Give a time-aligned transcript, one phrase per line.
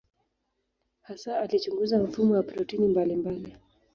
[1.01, 3.55] Hasa alichunguza mfumo wa protini mbalimbali.